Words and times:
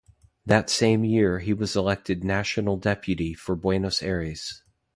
That 0.47 0.71
same 0.71 1.03
year 1.05 1.37
he 1.41 1.53
was 1.53 1.75
elected 1.75 2.23
national 2.23 2.77
deputy 2.77 3.35
for 3.35 3.55
Buenos 3.55 4.01
Aires. 4.01 4.63